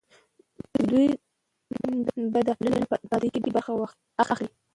دوی 0.89 1.07
به 2.33 2.39
د 2.47 2.49
ټولنې 2.59 2.85
په 2.91 2.95
ابادۍ 3.05 3.29
کې 3.33 3.39
برخه 3.55 3.71
اخلي. 4.33 4.47